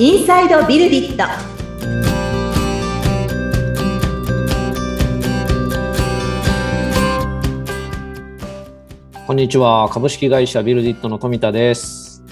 [0.00, 1.24] インサイドビルディット
[9.26, 9.88] こんにちは。
[9.88, 12.22] 株式会社ビルディットの富田です。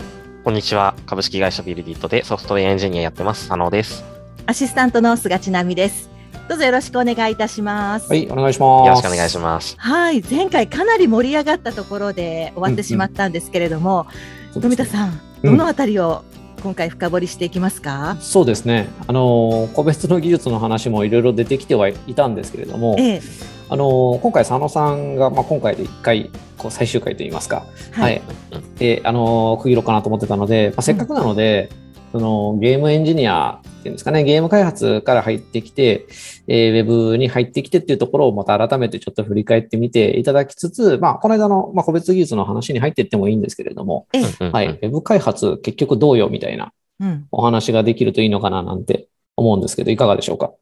[0.45, 0.95] こんにちは。
[1.07, 3.49] 株式会社ビルディットでソフトウェアエンジニアやってます。
[3.49, 4.05] 佐野です。
[4.47, 6.09] アシスタントの菅千奈美です
[6.49, 8.87] どうぞよろしくお願いいたしますはい、お願いします。
[8.87, 9.75] よろしくお願いします。
[9.77, 14.07] はい前回かなり盛り上がったところで終わってしまったんですけれども、
[14.53, 16.23] す富田さんうんどのあたりを
[16.67, 18.89] 今回深掘りしていきますか、そうですね。
[19.07, 23.21] あの、個別の技術の話もいろいろ出てきてはいたんですけれども、ええ
[23.69, 28.79] あの、今回佐野さんが、まあ、今回で一回、こう最終回といいますか、ははいい。
[28.81, 31.69] で、あの、区切ろうかなと思ってたので、まあ、せっかくなので、
[32.13, 36.07] そのゲームエンジニアっていうんですかね、ゲーム開発から入ってきて、
[36.49, 44.07] えーウェブに入ってきてっていうところをまた改めてちょっと振り返ってみていただきつつ、まあ、この間の、まあ、個別技術の話に入っていってもいいんですけれども、
[44.53, 47.27] はい、ウェブ開発結局どうよみたいなうん。
[47.31, 50.53] お話ができるといいのかななんて思うんですけど、いかがでしょうか？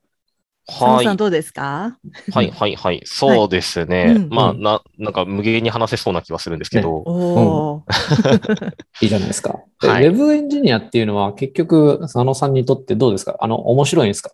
[0.67, 1.05] はい。
[1.05, 1.99] さんどうですか？
[2.33, 3.03] はい、はい、はい。
[3.05, 4.15] そうですね。
[4.17, 9.61] うんまあ、うんな、なんか無限に話せそうな気はするんですけど、おおー、いいじゃないですか。
[9.81, 13.37] ではいウェブエンジニアっていうのは結局、佐野さんにとってどうですか？
[13.41, 14.31] あの、面白いんですか？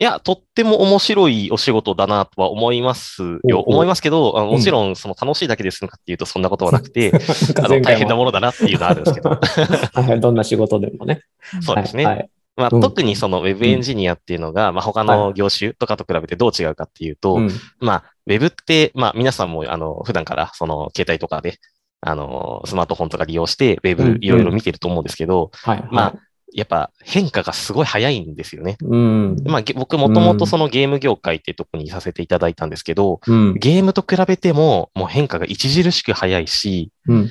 [0.00, 3.60] いや、とっても面白いお仕事だなとは思いますよ。
[3.60, 7.12] 思いますけど、あのもちろん、その楽しいだけで済むかっていうとそんなことはなくて、
[7.62, 11.20] あの大変なものだなっていうのはあるんですけど、 はいどんな仕事でもね。
[11.62, 12.04] そうですね。
[12.06, 21.58] はいはいまあ、うん特にそのウェブエンジニアっていうのが、まあ、他の業種とかと比べてどう違うかっていうと、うんまあ、ウェブって、まあ、皆さんも、あの、普段から、その、携帯とかで、
[22.00, 25.84] あの、スマートフォンとか利用して、ウェうんブいろいろ見てると思うんですけど、はい。
[25.90, 26.18] まあはい
[26.54, 28.76] やっぱ変化がすごい早いんですよね。
[28.80, 29.36] うん。
[29.44, 33.54] まあ、げ僕もともとそのゲーム業界っていうとこにいさせていただいたんですけど、うん。
[33.54, 37.16] ゲームと比べても、もう変化が著しく早いし、うん。
[37.16, 37.28] うん。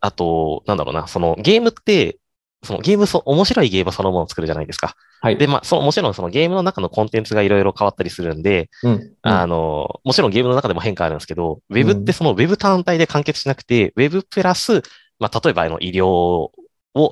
[0.00, 2.18] あと、なんだろうな、そのゲームって、
[2.62, 4.94] そのゲームそ、面白いゲームそのものを作るじゃないですか。
[5.22, 5.38] はい。
[5.38, 9.12] で、まあ、その、もちろんそのゲームの中のコンテンツがいろいろ変わったりするんで、うん。
[9.22, 14.82] あの、もちろんゲームの中でも変化あるんですけど、ウェブってそのウェブ単体で完結しなくて、ウェブプラス、
[15.18, 16.52] まあ、例えばあの医療を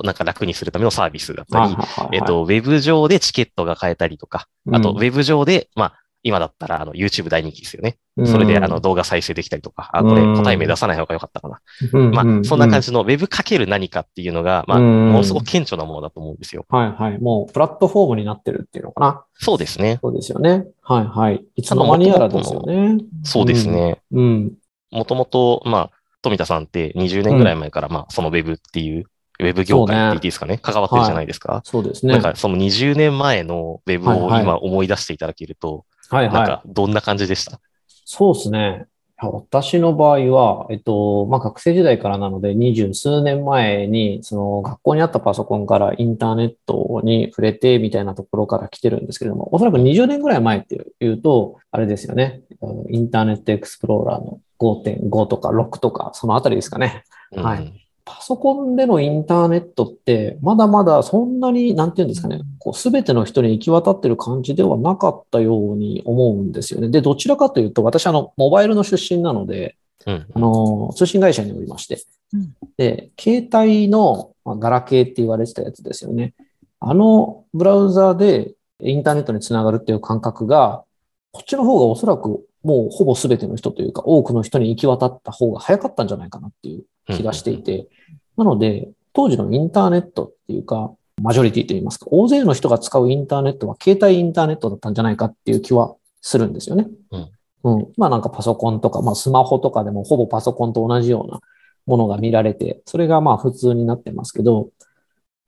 [0.04, 1.76] なんか楽にするためのサービスだったり、
[2.12, 7.98] えっ、と、ウェブ上でチケットが買えたりとか、あと、ウェブ上で、まあ、今だったら、あの、YouTube 大人気ですよね。
[8.24, 11.60] それで、あの、、動画再生できたりとか、あ、これうん答え名出さない方が良かったかな。
[11.92, 12.88] うんまあ、そんな感じ。
[12.88, 16.66] じのウェブかける何かっていうのが、まあ、うんものすごく顕著なものだと思うんですよ。
[16.68, 17.20] はいはい。
[17.20, 19.24] もう、プラットフォームになってるっていうのかな。
[19.34, 19.98] そうですね。
[20.02, 20.66] そうですよね。
[20.82, 21.44] はいはい。
[21.56, 22.98] いつの間にやらですよね。
[23.24, 24.00] そうですね。
[24.12, 24.52] うん。
[24.90, 25.90] もともと、まあ、
[26.22, 29.04] 富田さんって20年ぐらい前から、まあ、そのウェブっていう、
[29.40, 31.60] ウェブ業界って言っていいですかね、関わってるじゃないですか。
[31.64, 32.12] そうですね。
[32.12, 36.34] なんか、その20年前のウェブをはいはい今思い出していただけると、はいはい。
[36.34, 37.60] なんか、どんな感じでした？
[38.04, 38.86] そうですね。
[39.20, 52.42] 私の場合は、えっと、まあ、学生時代からなので、二十数年前に、その学校にあったパソコンからインターネットに触れてみたいなところから来てるんですけれども、おそらく20年ぐらい前っていうと、あれですよね。
[52.90, 57.02] インターネットエクスプローラーの5.5とか6とか、そのあたりですかね。
[57.34, 66.88] はいうんパソコンでのインターネットって、まだまだそんなに、なんていうんですかね、こう、すべての人に行き渡ってる感じではなかったように思うんですよね。
[66.88, 69.76] で、どちらかというと、私、あの、モバイルの出身なので、
[70.06, 71.98] うんあの、通信会社におりまして
[72.32, 76.32] うん、で、携帯の、まあ、ガラケーって言われてたやつですよね。
[76.80, 80.84] あの、ブラウザでインターネットにつながるっていう感覚が、
[81.32, 87.88] こっちの方がおそらくもうほぼ全ての人というか、多くの人に行き渡った方が早かったんじゃないかなっていう気がしていて、
[88.36, 96.86] なので、当時のインターネットっていうか、マジョリティといいますか、大勢の人が使うインターネットは携帯インターネットだったんじゃないかっていう気はするんですよね。
[97.10, 97.30] うん
[97.64, 97.92] うん。
[97.96, 101.40] まあなんかパソコンとか、まあスマホとかでもほぼパソコンと同じような
[101.86, 104.70] ものが見られて、それがまあ普通になってますけど、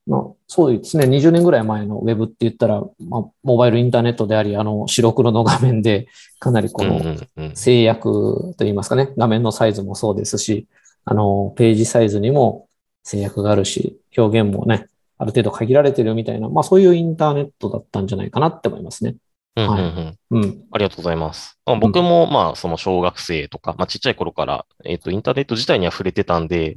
[0.06, 6.09] まあ、そうですね、20年ぐらい前のウェブって言ったら、まあ、モバイルインターネットであり、あの、白黒の画面で、
[6.41, 10.66] かなりこの、制約といいますかね、画面のサイズもそうですし、
[11.05, 12.69] あの、ページサイズにも
[13.03, 14.87] 制約があるし、表現もね、
[15.19, 19.17] ある程度限られてるみたいな、まあそういうインターネットだったんじゃないかなって思いますね。
[19.57, 20.65] うんうんはいうんうん。
[20.71, 21.59] ありがとうございます。
[21.67, 26.75] まあ僕も、まあ、その小学生とか、まあ、ちっちゃい頃から、えっと、インターネット自体には触れてたんで、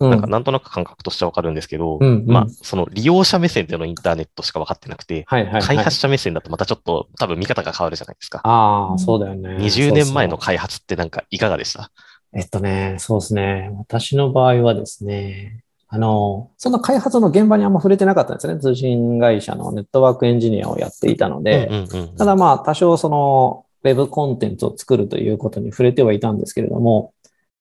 [0.00, 5.62] うんなんか、なんとなく感覚としてはわかるんですけど、うんうんまあ、その利用者目線でのインターネットしか分かってなくて、はいはい、はい。
[5.62, 8.42] 開発者目線だとまたちょっと多分見方が変わるじゃないですか。
[8.44, 9.56] ああ、そうだよね。
[9.56, 11.90] 20年前の開発ってなんかいかがでした？
[12.36, 13.70] えっとね、そうですね。
[13.78, 18.60] 私の場合はですね、あの、その開発の現場にあんま触れてなかったんですね。
[18.60, 27.14] 通信会社のネットワークエンジニアをやっていたので、うんうんうんただまあ多少そのウェブコンテンツを作るということに触れてはいたんですけれども、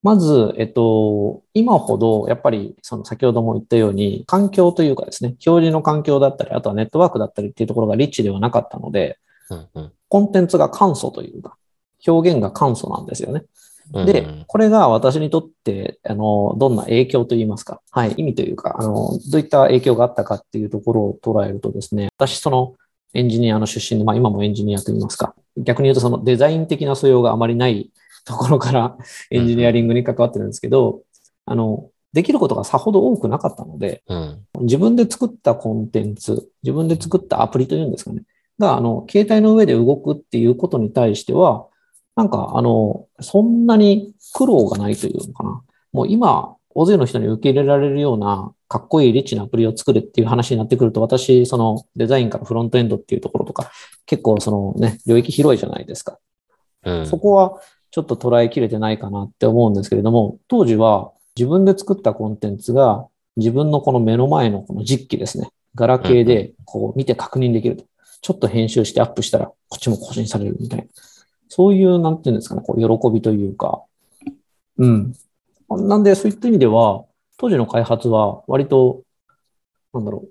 [0.03, 9.17] まず、えっと、今ほど、やっぱり、その先ほども言ったように、環境というかですね、表示の環境だったり、あとはネットワークだったりっていうところがリッチではなかったので、
[9.49, 11.57] うんうんコンテンツが簡素というか、
[12.07, 13.43] 表現が簡素なんですよね。
[13.91, 22.73] でうんうん、これが私にとって、あの、どんな影響といいますか、はい、意味というか、あの、どういった影響があったかっていうところを捉えるとですね、私、その、
[23.13, 27.89] エンジニアの出身で、まあ今もエンジニアといいますか、逆に言うとそのデザイン的な素養があまりない
[28.25, 28.97] ところから
[29.31, 31.01] エンジニアリングに関わってるんですけど、
[31.45, 34.45] あの、できることがさほど多くなかったので、うん。
[34.61, 38.23] 自分で作ったコンテンツ、自分で作ったアプリというんですかね、
[38.57, 41.67] が、あの、携帯の上で動くっていうことに対しては、
[42.15, 45.61] なんか、あの、そんなに苦労がないというのかな。
[45.91, 53.71] もう今、大勢の人に受け入れられるような、かっこいいリッチなアプリを作るっていう話になってくると、私、そのデザインからフロントエンドっていうところとか、
[54.05, 56.17] 結構そのね、領域広いじゃないですか。
[56.83, 57.59] うんそこは
[57.91, 63.07] ちょっと捉えきれてないかなって思うんですけれども、当時は自分で作ったコンテンツが
[63.37, 67.85] 自分のこの目の前のこの実機ですね、ガラケーでこう見て確認できると。
[68.21, 70.85] ちょっと編集してアップしたらこっちも更新されるみたいな。
[71.55, 73.81] そういう、なんていうんですかね、こう喜びというか。
[74.77, 75.13] うん。
[75.69, 77.05] なんで、そういった意味では、
[77.37, 79.03] 当時の開発は割と、
[79.93, 80.29] なんだろう、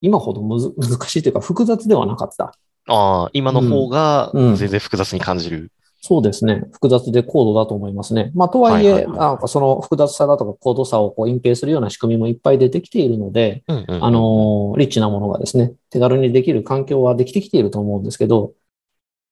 [0.00, 2.54] 今ほどむず 難しいというか複雑ではなかった。
[2.86, 5.72] ああ、今の方がうんうん全然複雑に感じる。
[6.00, 6.62] そうですね。
[6.70, 8.30] 複雑で高度だと思いますね。
[8.34, 18.52] まあ、とはいえ、はいはいはいなんかその複雑さだとか高度さをこう隠蔽するような仕組みもいっぱい出てきているので、うんうんうんあの、リッチなものがですね、手軽にできる環境はできてきていると思うんですけど、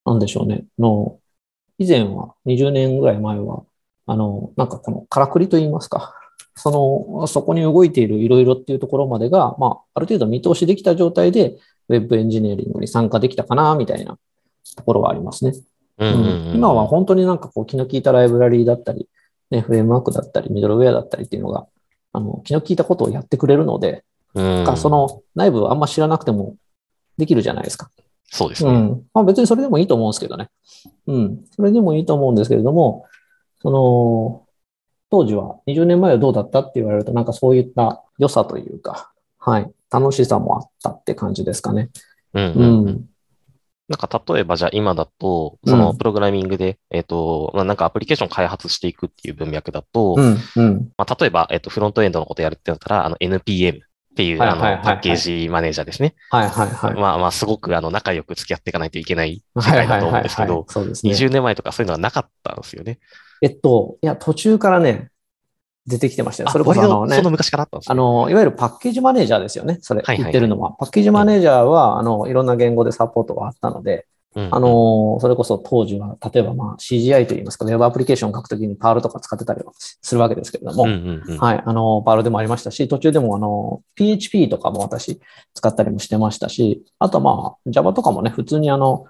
[0.05, 0.65] なんでしょうね。
[0.79, 1.19] あの、
[1.77, 3.63] 以前は、20年ぐらい前は、
[4.05, 6.15] あの、なんかこのからくりと言いますか、
[6.55, 6.71] そ
[7.17, 11.57] の、そこに動いているいろいろっていうところまでが、まあ、ある程度見通しできた状態で、
[11.89, 14.17] ウェブエンジニアリングに参加できたかな、みたいな
[14.75, 15.53] ところはありますね。
[15.97, 19.07] うんうんうん今は本当になんかこう気の利いたライブラリーだったり、
[19.51, 21.67] ね、フレームワークだったり、ミドルウェアだったりっていうのが、
[22.13, 24.03] あの、気の利いたことをやってくれるので、
[24.35, 26.55] うんかその内部あんま知らなくても
[27.17, 27.91] できるじゃないですか。
[28.25, 28.71] そうですね。
[28.71, 29.03] うん。
[29.13, 30.49] まあ別にそれでもいいと思うんですけどね。
[31.07, 31.45] うん。
[31.51, 33.05] それでもいいと思うんですけれども、
[33.61, 34.43] その、
[35.09, 39.71] 当時は20年前はどうだったって言われると、なんかそういった良さというか、はい。
[39.91, 41.89] 楽しさもあったって感じですかね。
[42.33, 43.05] うんううんん。
[43.89, 50.37] なんか例えばじゃあ今だと、うんそのプログラミングで、えっと、まあなんかアプリケーション開発していくっていう文脈だと、うん。
[50.55, 50.91] うん。
[50.97, 53.81] まあ例えば、えっと、フロントエンドのことやるってなったら、あの NPM
[54.13, 56.13] っていう、あの、パッケージマネージャーですね。
[56.29, 56.93] はいはいはい。
[56.93, 60.65] まあまあ、すごくあの、仲良く付き合っていかないといけない世界だと思うんですけど、。
[60.69, 61.13] そうですね。
[61.13, 62.99] 20年前とかそういうのはなかったんですよね。
[63.41, 65.09] えっと、いや、途中からね、
[65.87, 66.49] 出てきてましたよ。
[66.49, 67.91] あそれこそあのねそ、の昔からあったんですね。
[67.91, 69.79] あの、いわゆるパッケージマネージャーですよね。
[69.81, 70.73] それ、言ってるのは。
[70.73, 74.05] パッケージマネージャーは、あの、いろんな言語でサポートがあったので、
[74.35, 81.37] うんあ、の、それこそ当時は、例えばまあ CGI といいますか、ウェブアプリケーションを書くときにパールとか使ってたりはするわけですけれども、うんうんうん。
[81.37, 85.19] はい、あの、パールでもありましたし、途中でもあの、PHP とかも私
[85.53, 89.05] 使ったりもしてましたし、あとまあ Java とかもね、普通にあの、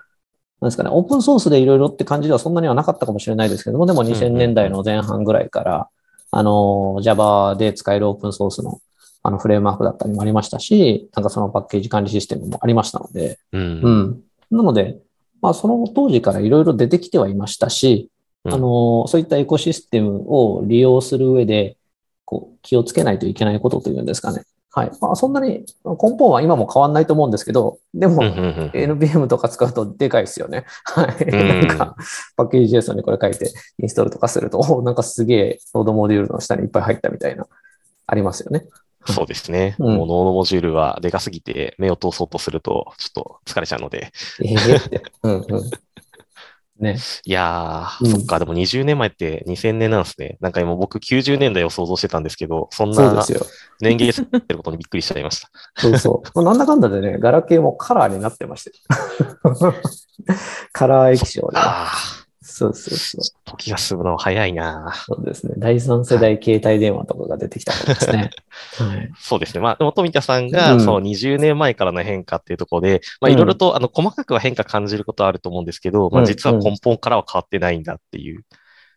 [0.61, 5.89] なんですかね、オープンソースでいろいろって感じではそんなにはなかったかもしれないですけども、でも2000年代の前半ぐらいから、
[6.31, 8.79] あの、Java で使えるオープンソースの
[9.25, 13.89] あのフレームワークだったりもありましたし、なんかそのパッケージ管理システムもありましたので、うんう。
[13.89, 14.23] ん。
[14.51, 14.97] なので、
[15.43, 18.09] まあその当時からいろいろ出てきてはいましたし、
[18.45, 21.77] うんあの、そういったエコシステムを利用する上で、
[22.23, 24.43] こう、気をつけないといけないことというんですかね。
[24.71, 24.91] はい。
[25.01, 28.23] まあそんなに根本は今も変わんないと思うんですけど、でも、
[28.73, 30.65] NPM とか使うとでかいですよね。
[30.85, 31.25] はい。
[31.25, 31.95] んなんか、
[32.37, 37.45] パッケージ JSON にこれ書いてインストールとかすると、おなんかすげえノードモデュールの下にいっぱい入ったみたいな、
[38.07, 38.65] ありますよね。
[39.05, 39.75] そうですね。
[39.79, 44.11] うんもうノードモジュールはでかすぎて目を通そうとするとちょっと疲れちゃうので。
[44.43, 45.01] ええって。
[45.23, 45.69] うんうん。
[46.79, 46.97] ね。
[47.25, 50.37] いやー、うんそっか、でも20年前って2000年なんですね。
[50.39, 53.25] なんか今僕90年代を想像してたんですけど、そんな。
[53.79, 55.49] 年月ってることにびっくりしちゃいました。
[55.75, 56.29] そうそう。
[56.43, 59.73] まあなんだかんだでね、ガラケーもカラーになってましたよ。
[60.71, 61.63] カラー液晶でね。
[62.43, 63.21] あそうそうそう。
[63.21, 65.53] あ、時が進むのは早いなそうですね。
[65.57, 68.29] 第三世代携帯電話とかが出てきた頃ですね。
[68.77, 69.11] はい。
[69.19, 69.61] そうですね。
[69.61, 78.43] まあ、でも富田さんが、うんその20年前からの変化っていうところで、まあ、うんいろいろと、あの、細かくは変化感じることはあると思うんですけど、まあ、うん実は根本からは変わってないんだっていう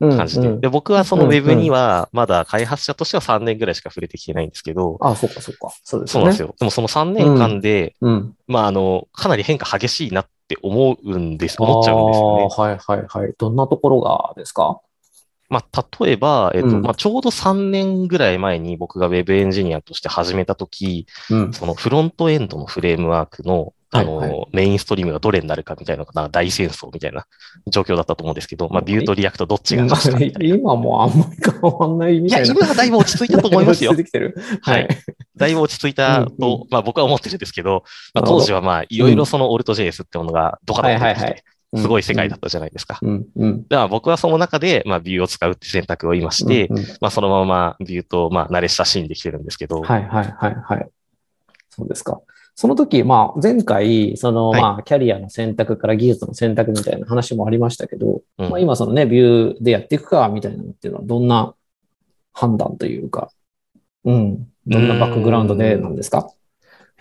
[0.00, 0.48] うん感じで。
[0.48, 5.72] うんで、僕はそのうんウェブには、まだ開発者としては3年ぐらいしか触れてきてないんですけど、あ、そっかそっか。
[5.84, 6.12] そうですね。
[6.12, 6.54] そうなんですよ。
[6.58, 8.34] でもその3年間で、うん。
[8.46, 12.48] まあ、あの、かなり変化激しいなって思うんです、思っちゃうんですよね。
[12.50, 13.34] はいはいはい。
[13.38, 14.80] どんなところがですか？
[15.48, 21.52] まあ、例えば、えっと、うんまあ、ちょうど3年ぐらい前に僕がウェブエンジニアとして始めたとき、うん。
[21.52, 27.26] そのフロントエンドのフレームワークのあの、はいはメインストリームがどれになるかみたいな大戦争みたいな
[27.68, 29.96] 状況だったと思うんですけど、まあ、 Vue と React どっちがいいな。
[30.40, 32.54] 今もうあんまり変わんないみいや、たいな。
[32.54, 34.10] 今はだいぶ落ち着いたと思いますよ落ち着い。
[34.10, 34.36] てきてる。
[34.62, 34.88] はい。
[35.36, 37.84] だいぶ落ち着いたと、まあ僕は思ってるんですけど、
[38.14, 42.98] まあ、当時はまあいろいろそのオルト JS ってものがドカドカて、すごい世界だったじゃないですか。
[43.02, 43.26] うん。
[43.36, 43.62] うん。
[43.68, 50.88] だから僕はその中で、まあ Vue を使うって選択を今して、うんうんまあそのまま Vue とまあ慣れ親しんできてるんですけど、はいはいはいはい。
[51.70, 52.20] そうですか。
[52.58, 54.62] その時、まあ、前回、その、はい。
[54.62, 58.50] まあ、キャリアの選択から技術の選択みたいな話もありましたけど、うん。
[58.50, 61.54] まあ、今そのね、 Vue でやっていくか、みたいなのっていうのは、どんな
[62.32, 63.30] 判断というか、
[64.04, 66.30] うん、どんなバックグラウンドでなんですか？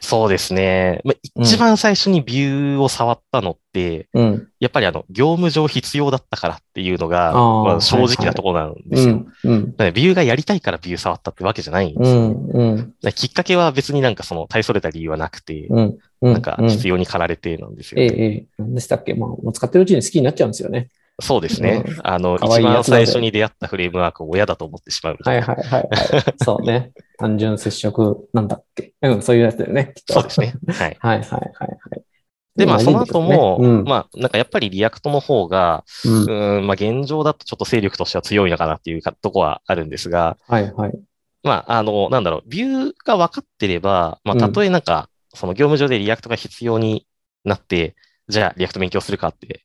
[0.05, 1.01] そうですね。
[1.03, 4.47] まあ、うん一番最初にビューを触ったのって、うん。
[4.61, 9.25] やっぱりあの、業務上必要だったからっていうのが、まあ、正直なところなんでうすよ。
[9.43, 12.21] ビューがやりたいからビュー触ったってわけじゃないんでうすよ。
[12.21, 12.49] ん。
[12.53, 12.77] うん。
[12.77, 15.97] だからきっかけは別になんかその大それた理由はなくて、うん。
[16.21, 16.33] うん。
[16.33, 18.15] なんか必要に駆られてなんですよええ、ね。
[18.17, 19.13] ええ、何でしたっけ？
[19.13, 20.87] まあ、使ってるうちに好きになっちゃうんですよね。
[21.19, 21.91] そうですねう。
[22.03, 25.17] あの、一番最初に出会ったフレームワークを親だと思ってしまう。
[25.23, 26.33] はいいはいはいはい。
[26.43, 26.91] そうね。
[27.17, 28.93] 単純接触なんだっけ？
[29.01, 29.93] うん、そういうやつだよね。
[29.95, 30.53] きっとそうですね。
[30.67, 30.97] はい。
[30.99, 32.05] はいはいはいはい。
[32.55, 40.91] で、まあ、その後も、うん、まあ、なんかやっぱり React の方が、うんん、まあ、現状だとちょっと勢力としては強いのかなっていうかとこはあるんですが、はいはい。
[41.43, 47.05] まあ、あの、なんだろう、 Vue が分かってれば、まあ、うんたとえなんか、その業務上で React が必要に
[47.43, 47.95] なって、
[48.29, 49.64] じゃあ React 勉強するかって、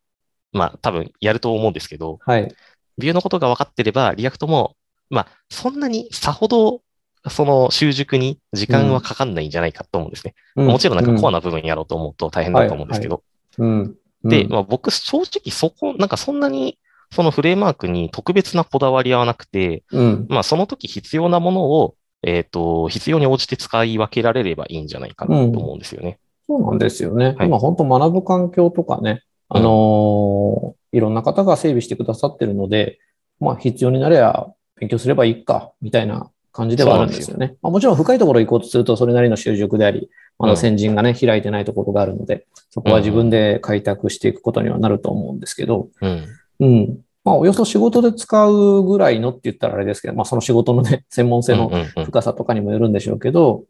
[0.53, 2.55] まあ、多分やると思うんですけど、はい。
[2.99, 4.77] Vue のことが分かってれば、 React も、
[5.09, 6.83] まあ、そんなにさほど、
[7.29, 10.35] その習熟に時間はかかんないんじゃないかと思うんですね。
[10.55, 11.39] もちろんなんかコアな。
[11.39, 13.23] な部分やろうと思うと大変だと思うんですけど。
[13.59, 13.95] うん。
[14.25, 16.79] で、うんまあ僕正直そこ、なんかそんなに
[17.13, 20.27] そのフレームワークに特別なこだわりはなくて、うん。
[20.29, 26.19] まあその時必要なものを、えっ、と、必要に応じて使い分けられればいいんじゃないかなと思うんですよね。
[26.47, 27.35] そうなんですよね。
[27.39, 32.99] はい今本当学ぶ環境とかね、あのーいろんな方が整備してくださってるので、
[33.39, 37.55] まあ必要になれば勉強すればいいか、みたいな感じではあるんですよね。
[37.63, 46.27] まあ、もちろん深いところ行こうとするとそれなりの習熟であり、まだ先人がね、開いてないところがあるので、そこは自分で開拓していくことにはなると思うんですけど、うん。
[46.61, 46.99] うん。
[47.25, 51.71] まあ、およそ仕事で使うぐらいのって言ったらあれですけど、まあ、その仕事のね、 専門性の
[52.05, 53.65] 深さとかにもよるんでしょうけど、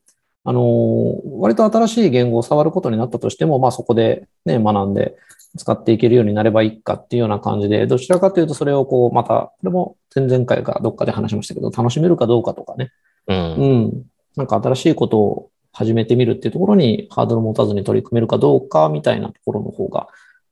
[0.45, 5.17] あのー割と新しい言語を触ることになったとしても、まあ、そこでね、学んで
[5.57, 12.91] 使っていけるようになればいいかっていうような感じで、どちらかというとそれをこう、また、これも前々回かどっかで話しましたけど、楽しめるかどうかとかね、
[13.27, 13.37] うん。
[13.37, 14.03] うん。
[14.37, 20.09] なんか新しいことを始めてみるっていうところにハードルを持たずに取り組めるかどうかみたいなところの方が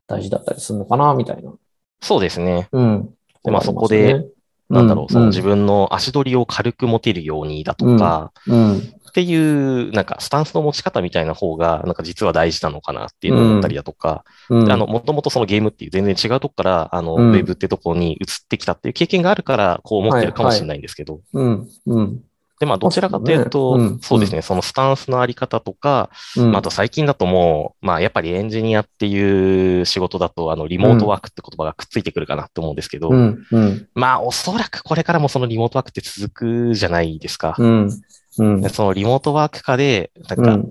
[0.06, 1.52] 大事だったりするのかな、みたいな。
[2.00, 2.68] そうですね。
[2.72, 3.14] うん。
[3.44, 4.26] でまあそこで、
[4.70, 8.78] なんだろう、その自分、分の足取りを軽く持てるようにだとか、うん。
[8.78, 14.70] っていう、なんかスタンスの持ち方みたいな方が、なんか実は大事なのかなっていうのを思ったりだとか、うん。
[14.70, 21.68] あの、もともとそのゲームっていう全然違うとこから、あの、うんウェブってとこに移ってきたっていう経験があるから、こう思ってるかもしれないんですけど、うん。
[21.86, 22.20] うん。
[22.60, 26.50] で、まあ、どちらかというと、そうですねうんそうですね、そのスタンスのあり方とか、うん。
[26.50, 33.10] まあ、あと最近だともう、まあ、やっぱりエンジニアっていう仕事だと、あの、リモートワークって言葉がくっついてくるかなって思うんですけど。
[33.94, 37.54] まあ、おそらくこれからもそのリモートワークって続くじゃないですか。
[37.56, 37.62] そ
[38.42, 40.70] のリモートワーク化で、なんか、うん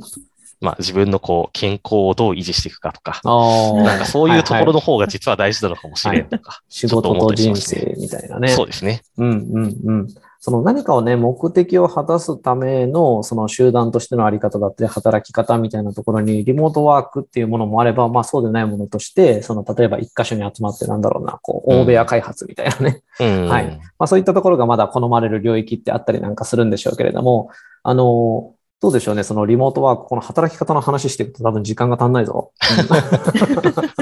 [0.59, 3.21] まあ、自分のこう、健康をどう維持していくかとか。
[3.23, 8.49] なんかそういうところのの方が実は大事なのかもしれんとか、仕事と人生みたいなね。
[8.49, 9.01] そうですね。
[9.17, 10.07] うんうんうん。
[10.39, 23.01] その何かをね、目的を果たすための、その集団としてのあり方だったり、働き方みたいなところに、リモートワークっていうものもあれば、まあそうでないものとして、その例えば一箇所に集まってなんだろうな、こう、大部屋開発みたいなね。
[23.19, 23.45] うん。
[23.49, 23.67] はい
[23.99, 27.49] まあそういったところがまだ好まれる領域ってあったりなんかするんでしょうけれども、
[27.83, 32.51] あの、どうでしょうね、そのリモートワーク、この働き方の話していくと多分時間が足んないぞ。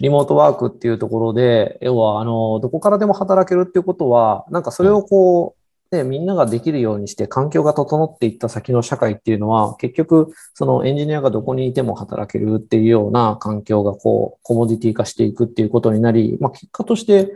[0.00, 17.32] うんリモートワークっていうところで、要は、あの、どこからでも働けるっていうことは、なんかそれをこう、ね、みんなができるようにして環境が整っていった先の社会っていうのは、結局、そのエンジニアがどこにいても働けるっていうような環境がこう、コモディティ化していくっていうことになり、まあ結果として、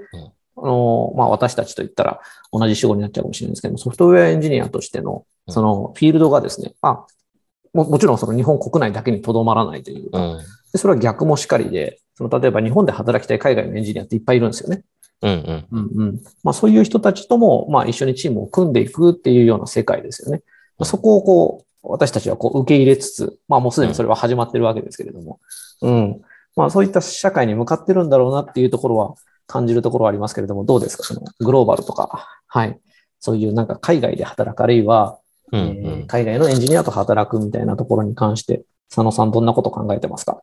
[0.57, 2.21] あの、まあ私たちと言ったら
[2.53, 7.07] 同じ仕事になっちゃうかもしれないですけども、ソフトウェアエンジニアとしての、そのフィールドがですね、まあ、
[7.73, 10.39] ももちろんその日本国内だけにとどまらないというか、うん。
[10.73, 14.85] でそれは逆もしかりで、その例えば日本で働きたい海外のエンジニアっていっぱいいるんですよね。
[15.23, 15.67] うんうん。
[15.71, 16.21] うんうん。
[16.43, 20.43] まあそういう人たちとも、まあ一緒にチームを組んでいくっていうような世界ですよね。
[20.79, 25.41] まあ、そこをこう、私たちはこう受け入れつつ、まあもうすでにそれは始まってるわけですけれども、
[25.81, 26.21] うん。
[26.57, 29.15] まあそういった社会に向かってるんだろうなっていうところは
[29.47, 31.05] 感じるところはありますけれども、どうですか？
[31.05, 32.79] そのグローバルとか、はい。
[33.21, 35.19] そういうなんか海外で働く、あるいは、
[35.53, 36.07] うんうえーん。
[36.09, 40.43] 海外のエンジニアと働くみたいなところに関して、佐野さんどんなこと考えてますか？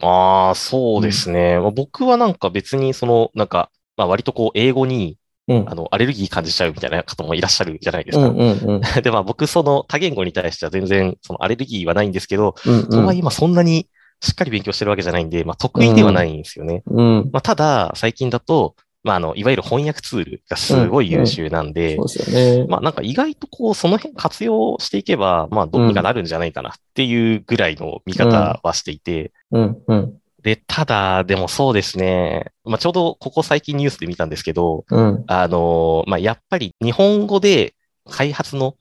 [0.00, 1.58] ああ、そうですね。
[1.58, 5.74] まあ僕はなんか別にその、なんか、まあ割とこう英語に、うんあ。
[5.74, 8.28] の、アレルギー感じちゃうみたいな方もいらっしゃるじゃないですか。
[8.28, 8.80] うんうんうん。
[9.02, 13.88] で、まあ僕その多言語に対しては全然そのアレルギーはないんですけど、うんとはいえまあそんなに
[14.20, 16.82] しっかり勉強してるわけじゃないんで、まあ得意ではないんですよね。
[16.86, 17.30] うん。
[17.30, 18.74] まあただ、最近だと、
[19.04, 22.66] まああの、いわゆる翻訳ツールがすごい優秀なんで、そうですよね。
[22.68, 30.18] まあなんか意外とこう、その辺活用していけば、まあどうにかなるんじゃないかなっていうぐらいの見方はしていて、うんうん。
[30.42, 32.52] で、ただ、でもそうですね。
[32.64, 35.24] まあちょうどここ最近ニュースで見たんですけど、うん。
[35.26, 37.74] あの、まあやっぱり日本語で
[38.10, 38.74] 開発の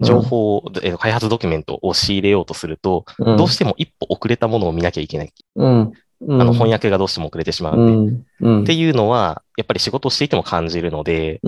[0.00, 5.32] 情報を、え開発ドキュメントを仕入れようとすると、うんどうしても一歩遅れたものを見なきゃいけない。
[5.56, 5.92] うん。
[6.26, 6.40] うん。
[6.40, 8.62] あの翻訳がどうしても遅れてしまううんで。
[8.62, 11.40] っていうのは、やっぱり仕事をしていても感じるので。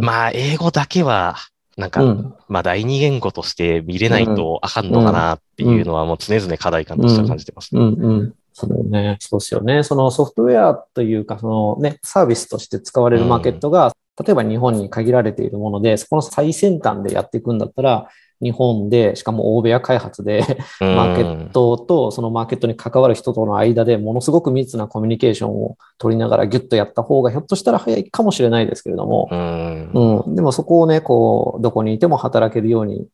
[0.00, 1.36] まあ、英語だけは、
[1.76, 7.70] なんか、うんまあ、第二言語として見れないとあかんのかなっていうのは、もう常々課題感としては感じてます。
[7.72, 8.34] うんうん。
[8.52, 9.16] そうだよね。
[9.20, 9.82] そうですよね。
[9.82, 13.92] そのソフトウェアというか、そのね、サービスとして使われるマーケットが、
[14.24, 18.08] 例えば日本に限られているもので、そこの最先端でやっていくんだったら、
[18.42, 20.96] 日本で、しかも欧米や開発で、うん。
[20.96, 29.90] マーケットとそのマーケットに関わる人との間でものすごく密なコミュニケーションを取りながらギュッとやった方がひょっとしたら早いかもしれないですけれども、うん。
[30.26, 33.06] うん、でもそこをね、こう、どこにいても働けるように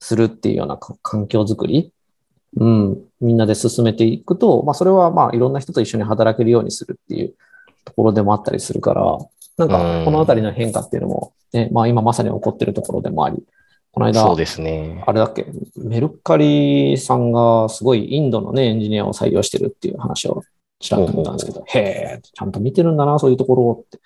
[0.00, 1.92] するっていうようなか環境づくり、
[2.56, 7.34] うん、みんなで進めていくと、まあそれはまあいろんな人と一緒に働けるようにするっていう
[7.84, 9.18] ところでもあったりするから、
[9.58, 13.42] なんかこのあたりの変化っていうのも、ね、まあ今まさに起こってるところでもあり、
[13.96, 15.02] この間、そうですね。
[15.06, 15.46] あれだっけ、
[15.78, 20.42] メルカリさんがすごいインドのね、エンジニアを採用してるっていう話を
[20.80, 21.78] ちらっと見たんですけど、へ
[22.18, 23.98] え、ちゃんと見てるんだな、そういうところって、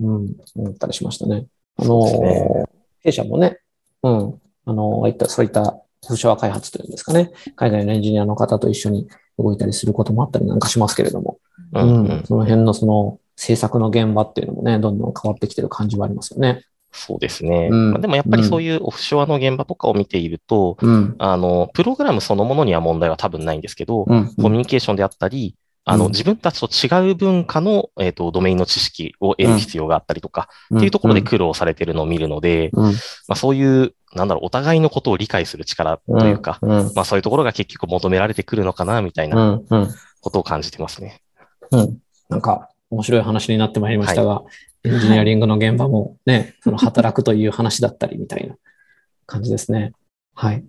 [0.00, 1.44] うん、思ったりしましたね。
[1.76, 2.64] あの、ね。
[3.00, 3.58] 弊社もね、
[4.02, 5.78] うん、あの、いった、そういった
[6.10, 9.08] オフア開発というんですかね、海外のエンジニアの方と一緒に
[9.38, 11.36] 動いたりすることもあったりなんかしますけれども、
[11.74, 12.06] ううんん。
[12.06, 12.24] うん。
[12.24, 16.62] その辺のその制作の現場っていうのもね、どんどん変わってきてる感じはありますよね。
[16.94, 17.68] そうですね。
[17.70, 21.16] うんまあでもやっぱりそういうオフショアの現場とかを見ていると、うん。
[21.18, 24.34] あの、プログラムそのものには問題は多分ないんですけど、うん。
[24.36, 32.90] コミュニケーションであったり、あの、うん自分たちと違う文化の、えっ、と、ドメインの知識を得る必要があったりとか、っていうところで苦労されてるのを見るので、うん、ま
[33.30, 39.60] あそういう、なんだろう、お互いのことを理解する力というか、まあそういうところが結局求められてくるのかな、みたいな。
[40.20, 41.20] ことを感じてますね。
[41.70, 41.98] うん。
[42.30, 44.42] なんか、面白い話になってまいりましたが、
[44.84, 48.54] エンジニアリングの現場もね、その働くという話だったりみたいな
[49.26, 49.92] 感じですね。
[50.34, 50.64] はい。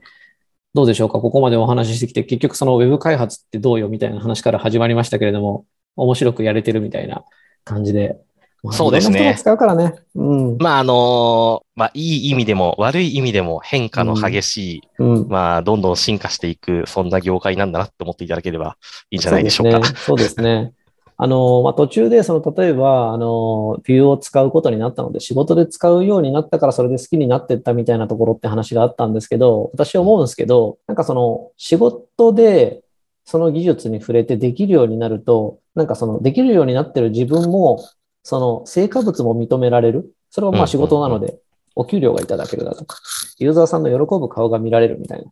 [0.74, 1.20] どうでしょうか？
[1.20, 7.24] ここまでお話ししてきて、結局そのウェブ開発ってどうよみたいな話から始まりましたけれども、面白くやれてるみたいな
[7.64, 8.18] 感じで。
[8.64, 9.94] まあそうですね使うからね。
[10.16, 10.58] うん。
[10.58, 15.28] まああのまあいい意味でも悪い意味でも変化の激しい、うん。
[15.28, 18.78] まあどんどん進化していく、そんな業界なんだなって思っていただければ
[19.12, 19.86] いいんじゃないでしょうか。
[19.96, 20.74] そうですね。
[21.18, 32.82] あの、まあ、途中で、その、例えば、あの、ビューを使うことになったので、仕事で使うようになったから、それで好きになってったみたいなところって話があったんですけど、私思うんですけど、なんかその、仕事で、
[33.24, 37.84] その技術に触れてできるようになると、なんかその、できるようになってる自分も、
[38.24, 40.12] その、成果物も認められる。
[40.32, 41.40] それはまあ仕事なので、
[41.76, 42.98] お給料がいただけるだとか、
[43.38, 45.32] ユーザーさんの喜ぶ顔が見られるみたいな。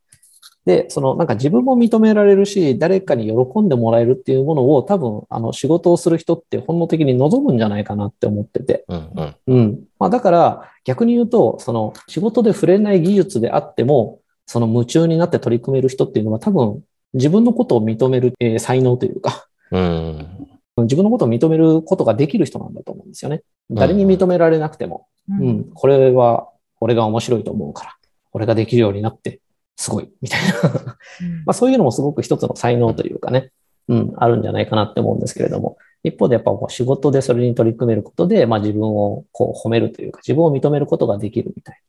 [0.66, 8.86] で、そのなんか自分も認められるし、誰かに喜んでもらえるっていうものを多分、あの仕事をする人って本能的に望むんじゃないかなって思ってて。
[8.88, 9.36] うんうん。
[9.48, 9.80] うん。
[10.00, 20.48] まあだから逆に言うと、その仕事で触れない技術であっても、その夢中になって取り組める人っていうのは多分自分のことを認める、えー才能というか、うん。
[20.78, 23.44] 自分のことを認めることができる人なんだと思うんですよね。
[23.70, 25.08] 誰に認められなくても。
[25.30, 26.50] ううんん、これは
[26.80, 27.96] 俺が面白いと思うから、
[28.34, 29.40] 俺ができるようになって、
[29.76, 30.98] すごい、みたいな。
[31.46, 33.52] まあそういうのもすごく一つの才能というかね、
[33.88, 41.82] うん、あるんじゃないかなって思うんですけれども、一方でやっぱこう仕事でそれに取り組めることで、まあ自分をこう褒めるというか、自分を認めることができるみたい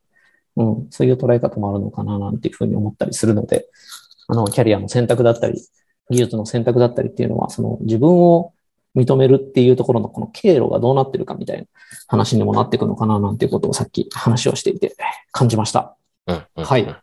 [0.56, 3.66] な、うん、そういう捉え方もあるのかななんていうふうに思ったりするので、
[4.28, 5.60] あの、キャリアの選択だったり、
[6.10, 8.52] 技術の選択だったりっていうのは、その自分を
[8.96, 11.64] 認めるっていうところのこの経路がどうなってるかみたいな
[12.06, 14.94] 話にもなっていくのかななんていうことをさっき話をしていて
[15.32, 15.96] 感じました。
[16.26, 16.64] うんうん。
[16.64, 16.96] はい。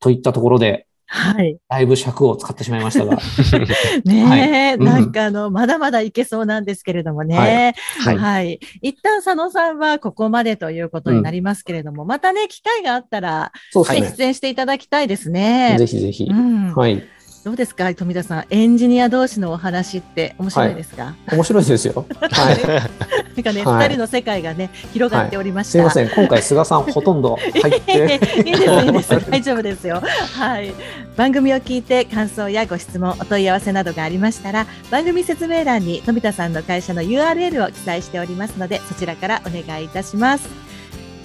[0.00, 1.58] といったところで、はい。
[1.68, 3.18] だいぶ尺を使ってしまいましたが、
[4.06, 7.74] ねえ、うんなんかあの、まだまだいけそうなんですけれどもね。
[7.98, 8.60] はいはい。
[8.80, 14.00] 一旦佐野さんはここまでということになりますけれども、またね、機会があったら、そうですね。
[14.02, 15.74] はい出演していただきたいですね。
[15.78, 16.32] ぜひぜひう。
[16.32, 16.74] ん。
[16.74, 17.02] はい。
[17.42, 21.04] どうですか、富田さん、エンジニア同士のお話って面白いですか？
[21.04, 22.04] はい、面白いですよ。
[22.20, 22.58] はい。
[23.34, 25.78] なんかね、二、はい、人の世界がね、広がっておりました。
[25.78, 28.20] はい、すみません、今回菅さんほとんど入って。
[28.36, 30.02] いいです、いいです、 大丈夫ですよ。
[30.36, 30.74] はい。
[31.16, 40.46] 番組を聞いて感想やご質問、お問い合わせなどがありましたら、番組説明欄に富田さんの会社の URL を記載しておりますので、そちらからお願いいたします。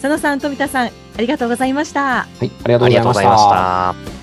[0.01, 2.01] 佐野さん、富田さん、ありがとうございました。
[2.01, 4.14] はい、ありがとうございました。